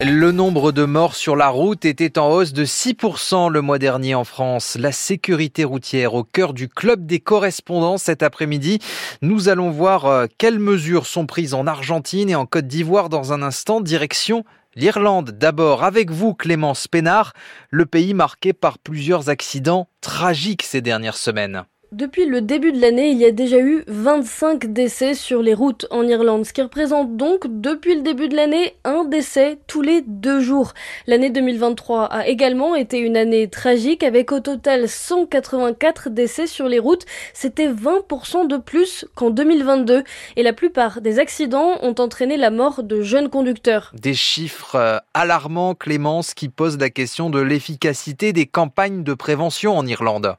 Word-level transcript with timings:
Le 0.00 0.32
nombre 0.32 0.70
de 0.70 0.84
morts 0.84 1.14
sur 1.14 1.34
la 1.34 1.48
route 1.48 1.86
était 1.86 2.18
en 2.18 2.30
hausse 2.30 2.52
de 2.52 2.66
6% 2.66 3.50
le 3.50 3.60
mois 3.62 3.78
dernier 3.78 4.14
en 4.14 4.24
France. 4.24 4.76
La 4.78 4.92
sécurité 4.92 5.64
routière 5.64 6.12
au 6.12 6.22
cœur 6.22 6.52
du 6.52 6.68
club 6.68 7.06
des 7.06 7.20
correspondants 7.20 7.96
cet 7.96 8.22
après-midi. 8.22 8.80
Nous 9.22 9.48
allons 9.48 9.70
voir 9.70 10.04
euh, 10.06 10.26
quelles 10.36 10.58
mesures 10.58 11.06
sont 11.06 11.24
prises 11.24 11.54
en 11.54 11.66
Argentine 11.66 12.28
et 12.28 12.34
en 12.34 12.44
Côte 12.44 12.66
d'Ivoire 12.66 13.08
dans 13.08 13.32
un 13.32 13.40
instant. 13.40 13.80
Direction 13.80 14.44
l'Irlande 14.74 15.30
d'abord 15.30 15.82
avec 15.82 16.10
vous 16.10 16.34
Clémence 16.34 16.88
Pénard, 16.88 17.32
le 17.70 17.86
pays 17.86 18.12
marqué 18.12 18.52
par 18.52 18.78
plusieurs 18.78 19.30
accidents 19.30 19.88
tragiques 20.02 20.64
ces 20.64 20.82
dernières 20.82 21.16
semaines. 21.16 21.64
Depuis 21.92 22.24
le 22.24 22.40
début 22.40 22.72
de 22.72 22.80
l'année, 22.80 23.10
il 23.10 23.18
y 23.18 23.26
a 23.26 23.32
déjà 23.32 23.58
eu 23.58 23.84
25 23.86 24.72
décès 24.72 25.12
sur 25.12 25.42
les 25.42 25.52
routes 25.52 25.86
en 25.90 26.04
Irlande, 26.08 26.46
ce 26.46 26.54
qui 26.54 26.62
représente 26.62 27.18
donc 27.18 27.42
depuis 27.60 27.94
le 27.94 28.00
début 28.00 28.30
de 28.30 28.34
l'année 28.34 28.76
un 28.84 29.04
décès 29.04 29.58
tous 29.66 29.82
les 29.82 30.00
deux 30.00 30.40
jours. 30.40 30.72
L'année 31.06 31.28
2023 31.28 32.04
a 32.04 32.26
également 32.28 32.74
été 32.74 32.96
une 32.96 33.18
année 33.18 33.46
tragique 33.50 34.04
avec 34.04 34.32
au 34.32 34.40
total 34.40 34.88
184 34.88 36.08
décès 36.08 36.46
sur 36.46 36.66
les 36.66 36.78
routes. 36.78 37.04
C'était 37.34 37.70
20% 37.70 38.46
de 38.46 38.56
plus 38.56 39.04
qu'en 39.14 39.28
2022 39.28 40.02
et 40.36 40.42
la 40.42 40.54
plupart 40.54 41.02
des 41.02 41.18
accidents 41.18 41.76
ont 41.82 41.96
entraîné 41.98 42.38
la 42.38 42.50
mort 42.50 42.84
de 42.84 43.02
jeunes 43.02 43.28
conducteurs. 43.28 43.92
Des 44.00 44.14
chiffres 44.14 44.76
euh, 44.76 44.96
alarmants, 45.12 45.74
Clémence, 45.74 46.32
qui 46.32 46.48
posent 46.48 46.78
la 46.78 46.88
question 46.88 47.28
de 47.28 47.40
l'efficacité 47.40 48.32
des 48.32 48.46
campagnes 48.46 49.04
de 49.04 49.12
prévention 49.12 49.76
en 49.76 49.86
Irlande. 49.86 50.36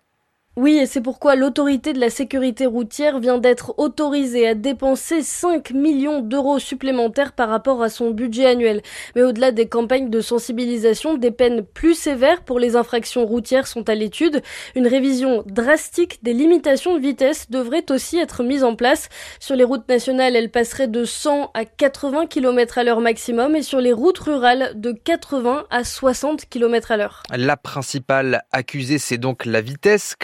Oui, 0.55 0.77
et 0.77 0.85
c'est 0.85 1.01
pourquoi 1.01 1.35
l'autorité 1.35 1.93
de 1.93 1.99
la 1.99 2.11
sécurité 2.11 2.67
routière 2.67 3.17
vient 3.17 3.39
d'être 3.39 3.73
autorisée 3.79 4.47
à 4.47 4.53
dépenser 4.53 5.23
5 5.23 5.71
millions 5.71 6.19
d'euros 6.19 6.59
supplémentaires 6.59 7.31
par 7.31 7.49
rapport 7.49 7.81
à 7.81 7.89
son 7.89 8.11
budget 8.11 8.45
annuel. 8.45 8.83
Mais 9.15 9.23
au-delà 9.23 9.51
des 9.51 9.67
campagnes 9.67 10.11
de 10.11 10.21
sensibilisation, 10.21 11.15
des 11.17 11.31
peines 11.31 11.63
plus 11.63 11.95
sévères 11.95 12.43
pour 12.43 12.59
les 12.59 12.75
infractions 12.75 13.25
routières 13.25 13.65
sont 13.65 13.89
à 13.89 13.95
l'étude. 13.95 14.43
Une 14.75 14.85
révision 14.85 15.43
drastique 15.47 16.19
des 16.21 16.33
limitations 16.33 16.97
de 16.97 17.01
vitesse 17.01 17.49
devrait 17.49 17.85
aussi 17.89 18.19
être 18.19 18.43
mise 18.43 18.63
en 18.63 18.75
place. 18.75 19.09
Sur 19.39 19.55
les 19.55 19.63
routes 19.63 19.89
nationales, 19.89 20.35
elle 20.35 20.51
passerait 20.51 20.87
de 20.87 21.03
100 21.03 21.49
à 21.55 21.65
80 21.65 22.27
km 22.27 22.77
à 22.77 22.83
l'heure 22.83 23.01
maximum 23.01 23.55
et 23.55 23.63
sur 23.63 23.81
les 23.81 23.91
routes 23.91 24.19
rurales 24.19 24.73
de 24.75 24.91
80 24.91 25.65
à 25.71 25.83
60 25.83 26.47
km 26.47 26.91
à 26.91 26.97
l'heure. 26.97 27.23
La 27.35 27.57
principale 27.57 28.43
accusée, 28.51 28.99
c'est 28.99 29.17
donc 29.17 29.47
la 29.47 29.61
vitesse. 29.61 30.15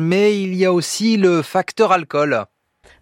Mais 0.00 0.40
il 0.40 0.54
y 0.54 0.64
a 0.64 0.72
aussi 0.72 1.16
le 1.18 1.42
facteur 1.42 1.92
alcool. 1.92 2.46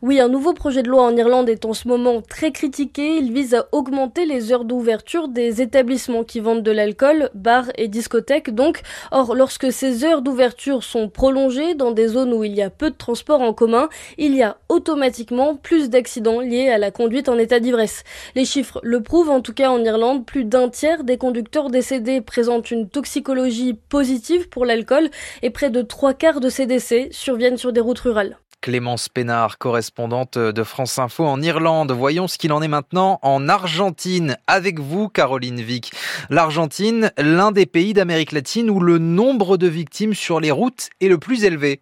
Oui, 0.01 0.21
un 0.21 0.29
nouveau 0.29 0.53
projet 0.53 0.85
de 0.85 0.89
loi 0.89 1.03
en 1.03 1.17
Irlande 1.17 1.49
est 1.49 1.65
en 1.65 1.73
ce 1.73 1.89
moment 1.89 2.23
très 2.23 2.53
critiqué. 2.53 3.17
Il 3.17 3.33
vise 3.33 3.57
à 3.57 3.67
augmenter 3.73 4.27
les 4.27 4.53
heures 4.53 4.65
d'ouverture 4.65 5.27
des 5.27 5.61
établissements 5.61 6.23
qui 6.23 6.39
vendent 6.39 6.63
de 6.63 6.71
l'alcool, 6.71 7.31
bars 7.35 7.67
et 7.77 7.89
discothèques 7.89 8.55
donc. 8.55 8.83
Or, 9.11 9.35
lorsque 9.35 9.73
ces 9.73 10.05
heures 10.05 10.23
d'ouverture 10.23 10.85
sont 10.85 11.09
prolongées 11.09 11.75
dans 11.75 11.91
des 11.91 12.07
zones 12.07 12.33
où 12.33 12.45
il 12.45 12.55
y 12.55 12.63
a 12.63 12.71
peu 12.71 12.91
de 12.91 12.97
transports 12.97 13.41
en 13.41 13.53
commun, 13.53 13.89
il 14.19 14.37
y 14.37 14.43
a 14.45 14.59
automatiquement 14.69 15.57
plus 15.57 15.91
d'accidents 15.91 16.39
liés 16.39 16.69
à 16.69 16.79
la 16.79 16.93
conduite 16.93 17.29
en 17.29 17.37
état 17.37 17.59
d'ivresse. 17.59 18.05
Les 18.37 18.45
chiffres 18.45 18.79
le 18.85 19.03
prouvent 19.03 19.31
en 19.31 19.41
tout 19.41 19.53
cas 19.53 19.71
en 19.71 19.83
Irlande, 19.83 20.25
plus 20.25 20.45
d'un 20.45 20.69
tiers 20.69 21.03
des 21.03 21.19
conducteurs 21.19 21.71
décédés 21.71 22.21
présentent 22.21 22.71
une 22.71 22.89
toxicologie 22.89 23.75
positive 23.75 24.49
pour 24.49 24.65
l'alcool 24.65 25.11
et 25.43 25.51
près 25.51 25.71
de 25.71 25.83
trois 25.83 26.15
quarts 26.15 26.39
de 26.39 26.51
ces 26.51 26.67
décès 26.67 27.09
surviennent 27.11 27.57
sur 27.57 27.73
des 27.73 27.81
routes 27.81 27.99
rurales. 27.99 28.39
Clémence 28.61 29.09
Pénard, 29.09 29.57
correspondante 29.89 30.37
de 30.37 30.63
France 30.65 30.99
Info 30.99 31.25
en 31.25 31.41
Irlande. 31.41 31.93
Voyons 31.93 32.29
ce 32.29 32.37
qu'il 32.37 32.53
en 32.53 32.61
est 32.61 32.69
maintenant 32.69 33.19
en 33.23 33.49
Argentine. 33.49 34.37
Avec 34.47 34.81
vous, 34.81 35.09
Caroline 35.09 35.63
Vic. 35.63 35.93
L'Argentine, 36.29 37.11
l'un 37.17 37.53
des 37.53 37.65
pays 37.65 37.95
d'Amérique 37.95 38.33
latine 38.33 38.69
où 38.69 38.81
le 38.81 38.99
nombre 38.99 39.57
de 39.57 39.67
victimes 39.67 40.13
sur 40.13 40.41
les 40.41 40.51
routes 40.51 40.91
est 41.01 41.09
le 41.09 41.17
plus 41.17 41.45
élevé. 41.45 41.81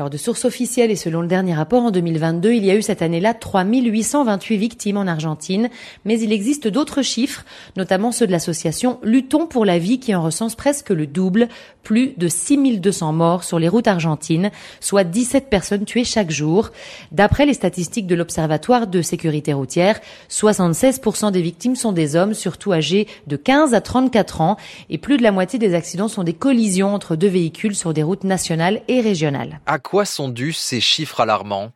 Alors 0.00 0.08
de 0.08 0.16
sources 0.16 0.46
officielles 0.46 0.90
et 0.90 0.96
selon 0.96 1.20
le 1.20 1.28
dernier 1.28 1.52
rapport 1.52 1.82
en 1.82 1.90
2022, 1.90 2.54
il 2.54 2.64
y 2.64 2.70
a 2.70 2.74
eu 2.74 2.80
cette 2.80 3.02
année-là 3.02 3.34
3828 3.34 4.56
victimes 4.56 4.96
en 4.96 5.06
Argentine, 5.06 5.68
mais 6.06 6.18
il 6.18 6.32
existe 6.32 6.68
d'autres 6.68 7.02
chiffres, 7.02 7.44
notamment 7.76 8.10
ceux 8.10 8.26
de 8.26 8.32
l'association 8.32 8.98
Luttons 9.02 9.46
pour 9.46 9.66
la 9.66 9.78
vie 9.78 10.00
qui 10.00 10.14
en 10.14 10.22
recense 10.22 10.54
presque 10.54 10.88
le 10.88 11.06
double, 11.06 11.48
plus 11.82 12.14
de 12.16 12.28
6200 12.28 13.12
morts 13.12 13.44
sur 13.44 13.58
les 13.58 13.68
routes 13.68 13.88
argentines, 13.88 14.50
soit 14.80 15.04
17 15.04 15.50
personnes 15.50 15.84
tuées 15.84 16.04
chaque 16.04 16.30
jour. 16.30 16.70
D'après 17.12 17.44
les 17.44 17.52
statistiques 17.52 18.06
de 18.06 18.14
l'Observatoire 18.14 18.86
de 18.86 19.02
sécurité 19.02 19.52
routière, 19.52 20.00
76% 20.30 21.30
des 21.30 21.42
victimes 21.42 21.76
sont 21.76 21.92
des 21.92 22.16
hommes, 22.16 22.32
surtout 22.32 22.72
âgés 22.72 23.06
de 23.26 23.36
15 23.36 23.74
à 23.74 23.82
34 23.82 24.40
ans, 24.40 24.56
et 24.88 24.96
plus 24.96 25.18
de 25.18 25.22
la 25.22 25.32
moitié 25.32 25.58
des 25.58 25.74
accidents 25.74 26.08
sont 26.08 26.24
des 26.24 26.32
collisions 26.32 26.94
entre 26.94 27.16
deux 27.16 27.28
véhicules 27.28 27.74
sur 27.74 27.92
des 27.92 28.02
routes 28.02 28.24
nationales 28.24 28.80
et 28.88 29.02
régionales 29.02 29.60
quoi 29.90 30.04
sont 30.04 30.28
dus 30.28 30.52
ces 30.52 30.80
chiffres 30.80 31.18
alarmants? 31.18 31.72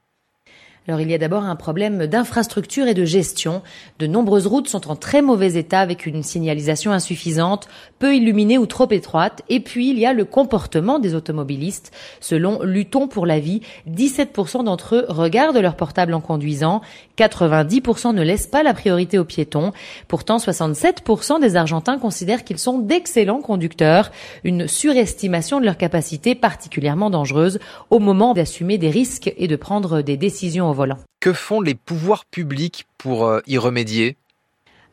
Alors 0.86 1.00
il 1.00 1.10
y 1.10 1.14
a 1.14 1.18
d'abord 1.18 1.44
un 1.44 1.56
problème 1.56 2.06
d'infrastructure 2.06 2.86
et 2.86 2.92
de 2.92 3.06
gestion. 3.06 3.62
De 3.98 4.06
nombreuses 4.06 4.46
routes 4.46 4.68
sont 4.68 4.90
en 4.90 4.96
très 4.96 5.22
mauvais 5.22 5.54
état 5.54 5.80
avec 5.80 6.04
une 6.04 6.22
signalisation 6.22 6.92
insuffisante, 6.92 7.68
peu 7.98 8.14
illuminée 8.14 8.58
ou 8.58 8.66
trop 8.66 8.90
étroite. 8.90 9.40
Et 9.48 9.60
puis 9.60 9.88
il 9.88 9.98
y 9.98 10.04
a 10.04 10.12
le 10.12 10.26
comportement 10.26 10.98
des 10.98 11.14
automobilistes. 11.14 11.90
Selon 12.20 12.62
Luton 12.62 13.08
pour 13.08 13.24
la 13.24 13.40
vie, 13.40 13.62
17% 13.90 14.64
d'entre 14.64 14.96
eux 14.96 15.06
regardent 15.08 15.56
leur 15.56 15.76
portable 15.76 16.12
en 16.12 16.20
conduisant, 16.20 16.82
90% 17.16 18.12
ne 18.12 18.22
laissent 18.22 18.46
pas 18.46 18.62
la 18.62 18.74
priorité 18.74 19.18
aux 19.18 19.24
piétons. 19.24 19.72
Pourtant 20.06 20.36
67% 20.36 21.40
des 21.40 21.56
Argentins 21.56 21.98
considèrent 21.98 22.44
qu'ils 22.44 22.58
sont 22.58 22.78
d'excellents 22.78 23.40
conducteurs, 23.40 24.10
une 24.44 24.68
surestimation 24.68 25.60
de 25.60 25.64
leur 25.64 25.78
capacité 25.78 26.34
particulièrement 26.34 27.08
dangereuse 27.08 27.58
au 27.88 28.00
moment 28.00 28.34
d'assumer 28.34 28.76
des 28.76 28.90
risques 28.90 29.32
et 29.38 29.48
de 29.48 29.56
prendre 29.56 30.02
des 30.02 30.18
décisions 30.18 30.73
Que 31.20 31.32
font 31.32 31.60
les 31.60 31.74
pouvoirs 31.74 32.24
publics 32.26 32.86
pour 32.98 33.26
euh, 33.26 33.40
y 33.46 33.58
remédier? 33.58 34.16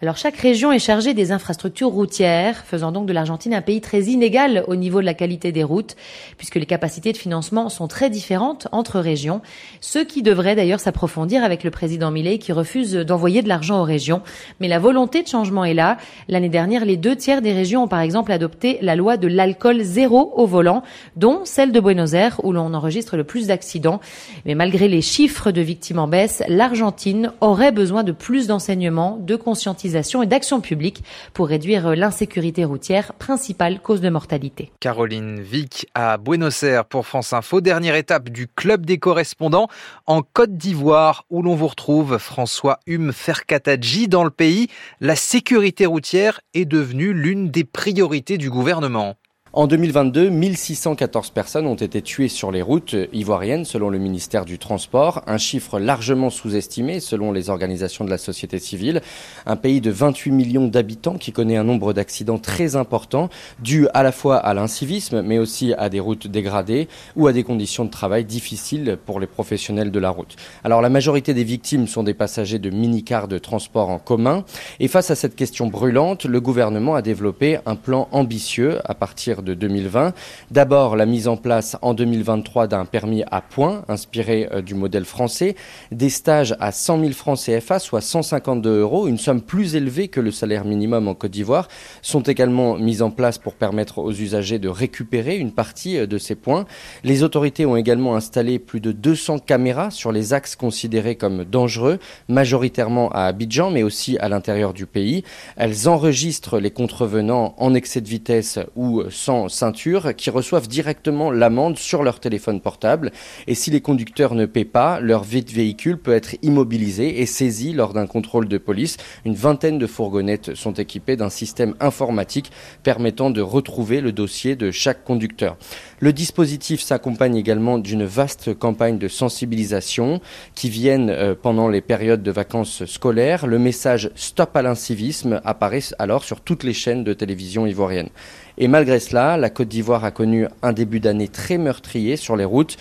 Alors 0.01 0.17
chaque 0.17 0.37
région 0.37 0.71
est 0.71 0.79
chargée 0.79 1.13
des 1.13 1.31
infrastructures 1.31 1.89
routières, 1.89 2.63
faisant 2.65 2.91
donc 2.91 3.05
de 3.05 3.13
l'Argentine 3.13 3.53
un 3.53 3.61
pays 3.61 3.81
très 3.81 4.05
inégal 4.05 4.63
au 4.65 4.75
niveau 4.75 4.99
de 4.99 5.05
la 5.05 5.13
qualité 5.13 5.51
des 5.51 5.63
routes, 5.63 5.95
puisque 6.39 6.55
les 6.55 6.65
capacités 6.65 7.11
de 7.11 7.17
financement 7.17 7.69
sont 7.69 7.87
très 7.87 8.09
différentes 8.09 8.67
entre 8.71 8.99
régions, 8.99 9.41
ce 9.79 9.99
qui 9.99 10.23
devrait 10.23 10.55
d'ailleurs 10.55 10.79
s'approfondir 10.79 11.43
avec 11.43 11.63
le 11.63 11.69
président 11.69 12.09
Millet 12.09 12.39
qui 12.39 12.51
refuse 12.51 12.93
d'envoyer 12.93 13.43
de 13.43 13.47
l'argent 13.47 13.79
aux 13.79 13.83
régions. 13.83 14.23
Mais 14.59 14.67
la 14.67 14.79
volonté 14.79 15.21
de 15.21 15.27
changement 15.27 15.65
est 15.65 15.75
là. 15.75 15.97
L'année 16.27 16.49
dernière, 16.49 16.83
les 16.83 16.97
deux 16.97 17.15
tiers 17.15 17.43
des 17.43 17.53
régions 17.53 17.83
ont 17.83 17.87
par 17.87 17.99
exemple 17.99 18.31
adopté 18.31 18.79
la 18.81 18.95
loi 18.95 19.17
de 19.17 19.27
l'alcool 19.27 19.83
zéro 19.83 20.33
au 20.35 20.47
volant, 20.47 20.81
dont 21.15 21.41
celle 21.43 21.71
de 21.71 21.79
Buenos 21.79 22.13
Aires 22.13 22.41
où 22.43 22.53
l'on 22.53 22.73
enregistre 22.73 23.17
le 23.17 23.23
plus 23.23 23.45
d'accidents. 23.45 23.99
Mais 24.45 24.55
malgré 24.55 24.87
les 24.87 25.01
chiffres 25.01 25.51
de 25.51 25.61
victimes 25.61 25.99
en 25.99 26.07
baisse, 26.07 26.41
l'Argentine 26.47 27.33
aurait 27.39 27.71
besoin 27.71 28.03
de 28.03 28.11
plus 28.11 28.47
d'enseignements, 28.47 29.19
de 29.21 29.35
conscientisation 29.35 29.90
et 29.95 30.25
d'action 30.25 30.61
publique 30.61 31.03
pour 31.33 31.47
réduire 31.47 31.95
l'insécurité 31.95 32.65
routière, 32.65 33.13
principale 33.13 33.79
cause 33.81 34.01
de 34.01 34.09
mortalité. 34.09 34.71
Caroline 34.79 35.41
Vic 35.41 35.87
à 35.93 36.17
Buenos 36.17 36.63
Aires 36.63 36.85
pour 36.85 37.05
France 37.05 37.33
Info. 37.33 37.61
Dernière 37.61 37.95
étape 37.95 38.29
du 38.29 38.47
Club 38.47 38.85
des 38.85 38.97
correspondants 38.97 39.67
en 40.07 40.21
Côte 40.21 40.55
d'Ivoire 40.55 41.25
où 41.29 41.41
l'on 41.41 41.55
vous 41.55 41.67
retrouve 41.67 42.17
François 42.17 42.79
Hume 42.87 43.11
Ferkatadji 43.11 44.07
dans 44.07 44.23
le 44.23 44.29
pays. 44.29 44.67
La 44.99 45.15
sécurité 45.15 45.85
routière 45.85 46.41
est 46.53 46.65
devenue 46.65 47.13
l'une 47.13 47.49
des 47.49 47.63
priorités 47.63 48.37
du 48.37 48.49
gouvernement. 48.49 49.15
En 49.53 49.67
2022, 49.67 50.29
1614 50.29 51.31
personnes 51.31 51.67
ont 51.67 51.75
été 51.75 52.01
tuées 52.01 52.29
sur 52.29 52.53
les 52.53 52.61
routes 52.61 52.95
ivoiriennes 53.11 53.65
selon 53.65 53.89
le 53.89 53.97
ministère 53.97 54.45
du 54.45 54.57
Transport, 54.57 55.23
un 55.27 55.37
chiffre 55.37 55.77
largement 55.77 56.29
sous-estimé 56.29 57.01
selon 57.01 57.33
les 57.33 57.49
organisations 57.49 58.05
de 58.05 58.09
la 58.09 58.17
société 58.17 58.59
civile. 58.59 59.01
Un 59.45 59.57
pays 59.57 59.81
de 59.81 59.91
28 59.91 60.31
millions 60.31 60.67
d'habitants 60.69 61.17
qui 61.17 61.33
connaît 61.33 61.57
un 61.57 61.65
nombre 61.65 61.91
d'accidents 61.91 62.37
très 62.37 62.77
important 62.77 63.27
dû 63.59 63.89
à 63.93 64.03
la 64.03 64.13
fois 64.13 64.37
à 64.37 64.53
l'incivisme 64.53 65.21
mais 65.21 65.37
aussi 65.37 65.73
à 65.73 65.89
des 65.89 65.99
routes 65.99 66.27
dégradées 66.27 66.87
ou 67.17 67.27
à 67.27 67.33
des 67.33 67.43
conditions 67.43 67.83
de 67.83 67.91
travail 67.91 68.23
difficiles 68.23 68.97
pour 69.05 69.19
les 69.19 69.27
professionnels 69.27 69.91
de 69.91 69.99
la 69.99 70.11
route. 70.11 70.37
Alors 70.63 70.81
la 70.81 70.87
majorité 70.89 71.33
des 71.33 71.43
victimes 71.43 71.87
sont 71.87 72.03
des 72.03 72.13
passagers 72.13 72.59
de 72.59 72.69
mini-cars 72.69 73.27
de 73.27 73.37
transport 73.37 73.89
en 73.89 73.99
commun 73.99 74.45
et 74.79 74.87
face 74.87 75.11
à 75.11 75.15
cette 75.15 75.35
question 75.35 75.67
brûlante, 75.67 76.23
le 76.23 76.39
gouvernement 76.39 76.95
a 76.95 77.01
développé 77.01 77.59
un 77.65 77.75
plan 77.75 78.07
ambitieux 78.13 78.79
à 78.85 78.95
partir 78.95 79.40
de 79.41 79.53
2020. 79.53 80.13
D'abord, 80.51 80.95
la 80.95 81.05
mise 81.05 81.27
en 81.27 81.37
place 81.37 81.77
en 81.81 81.93
2023 81.93 82.67
d'un 82.67 82.85
permis 82.85 83.23
à 83.31 83.41
points, 83.41 83.83
inspiré 83.87 84.47
euh, 84.51 84.61
du 84.61 84.73
modèle 84.75 85.05
français, 85.05 85.55
des 85.91 86.09
stages 86.09 86.55
à 86.59 86.71
100 86.71 86.99
000 86.99 87.11
francs 87.13 87.39
CFA, 87.39 87.79
soit 87.79 88.01
152 88.01 88.79
euros, 88.79 89.07
une 89.07 89.17
somme 89.17 89.41
plus 89.41 89.75
élevée 89.75 90.07
que 90.07 90.19
le 90.19 90.31
salaire 90.31 90.65
minimum 90.65 91.07
en 91.07 91.13
Côte 91.13 91.31
d'Ivoire, 91.31 91.67
sont 92.01 92.21
également 92.21 92.75
mises 92.75 93.01
en 93.01 93.11
place 93.11 93.37
pour 93.37 93.53
permettre 93.53 93.99
aux 93.99 94.11
usagers 94.11 94.59
de 94.59 94.69
récupérer 94.69 95.37
une 95.37 95.51
partie 95.51 95.97
euh, 95.97 96.07
de 96.07 96.17
ces 96.17 96.35
points. 96.35 96.65
Les 97.03 97.23
autorités 97.23 97.65
ont 97.65 97.75
également 97.75 98.15
installé 98.15 98.59
plus 98.59 98.79
de 98.79 98.91
200 98.91 99.39
caméras 99.39 99.91
sur 99.91 100.11
les 100.11 100.33
axes 100.33 100.55
considérés 100.55 101.15
comme 101.15 101.43
dangereux, 101.43 101.99
majoritairement 102.27 103.09
à 103.11 103.25
Abidjan, 103.25 103.71
mais 103.71 103.83
aussi 103.83 104.17
à 104.19 104.29
l'intérieur 104.29 104.73
du 104.73 104.85
pays. 104.85 105.23
Elles 105.55 105.87
enregistrent 105.87 106.59
les 106.59 106.71
contrevenants 106.71 107.55
en 107.57 107.73
excès 107.73 108.01
de 108.01 108.07
vitesse 108.07 108.59
ou 108.75 109.03
sans 109.09 109.30
ceinture 109.49 110.15
qui 110.15 110.29
reçoivent 110.29 110.67
directement 110.67 111.31
l'amende 111.31 111.77
sur 111.77 112.03
leur 112.03 112.19
téléphone 112.19 112.61
portable. 112.61 113.11
Et 113.47 113.55
si 113.55 113.71
les 113.71 113.81
conducteurs 113.81 114.35
ne 114.35 114.45
paient 114.45 114.65
pas, 114.65 114.99
leur 114.99 115.23
véhicule 115.23 115.97
peut 115.97 116.13
être 116.13 116.35
immobilisé 116.41 117.21
et 117.21 117.25
saisi 117.25 117.73
lors 117.73 117.93
d'un 117.93 118.07
contrôle 118.07 118.47
de 118.47 118.57
police. 118.57 118.97
Une 119.25 119.35
vingtaine 119.35 119.79
de 119.79 119.87
fourgonnettes 119.87 120.55
sont 120.55 120.73
équipées 120.73 121.15
d'un 121.15 121.29
système 121.29 121.75
informatique 121.79 122.51
permettant 122.83 123.29
de 123.29 123.41
retrouver 123.41 124.01
le 124.01 124.11
dossier 124.11 124.55
de 124.55 124.71
chaque 124.71 125.03
conducteur. 125.03 125.57
Le 125.99 126.13
dispositif 126.13 126.81
s'accompagne 126.81 127.35
également 127.35 127.77
d'une 127.77 128.05
vaste 128.05 128.53
campagne 128.53 128.97
de 128.97 129.07
sensibilisation 129.07 130.21
qui 130.55 130.69
viennent 130.69 131.09
euh, 131.09 131.35
pendant 131.39 131.67
les 131.67 131.81
périodes 131.81 132.23
de 132.23 132.31
vacances 132.31 132.85
scolaires. 132.85 133.47
Le 133.47 133.59
message 133.59 134.09
Stop 134.15 134.55
à 134.55 134.61
l'incivisme 134.61 135.41
apparaît 135.43 135.81
alors 135.99 136.23
sur 136.23 136.41
toutes 136.41 136.63
les 136.63 136.73
chaînes 136.73 137.03
de 137.03 137.13
télévision 137.13 137.65
ivoiriennes. 137.65 138.09
Et 138.57 138.67
malgré 138.67 138.99
cela, 138.99 139.37
la 139.37 139.49
Côte 139.49 139.67
d'Ivoire 139.67 140.03
a 140.03 140.11
connu 140.11 140.47
un 140.61 140.73
début 140.73 140.99
d'année 140.99 141.27
très 141.27 141.57
meurtrier 141.57 142.15
sur 142.15 142.35
les 142.35 142.45
routes. 142.45 142.77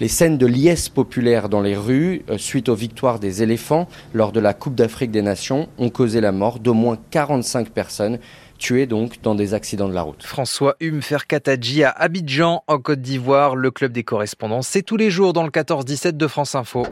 Les 0.00 0.08
scènes 0.08 0.38
de 0.38 0.46
liesse 0.46 0.88
populaire 0.88 1.48
dans 1.48 1.60
les 1.60 1.76
rues, 1.76 2.22
euh, 2.30 2.38
suite 2.38 2.68
aux 2.68 2.74
victoires 2.74 3.18
des 3.18 3.42
éléphants 3.42 3.88
lors 4.14 4.32
de 4.32 4.40
la 4.40 4.54
Coupe 4.54 4.74
d'Afrique 4.74 5.10
des 5.10 5.22
Nations, 5.22 5.68
ont 5.78 5.90
causé 5.90 6.20
la 6.20 6.32
mort 6.32 6.58
d'au 6.58 6.74
moins 6.74 6.98
45 7.10 7.70
personnes 7.70 8.18
tuées 8.62 8.86
donc 8.86 9.20
dans 9.22 9.34
des 9.34 9.54
accidents 9.54 9.88
de 9.88 9.94
la 9.94 10.02
route. 10.02 10.22
François 10.22 10.76
Hume 10.80 11.02
Ferkatadji 11.02 11.82
à 11.82 11.90
Abidjan 11.90 12.62
en 12.68 12.78
Côte 12.78 13.00
d'Ivoire, 13.00 13.56
le 13.56 13.70
club 13.72 13.92
des 13.92 14.04
correspondants, 14.04 14.62
c'est 14.62 14.82
tous 14.82 14.96
les 14.96 15.10
jours 15.10 15.32
dans 15.32 15.42
le 15.42 15.50
14-17 15.50 16.12
de 16.12 16.26
France 16.28 16.54
Info. 16.54 16.80